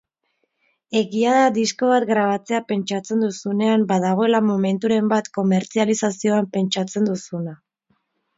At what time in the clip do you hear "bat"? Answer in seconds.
1.91-2.05, 5.13-5.31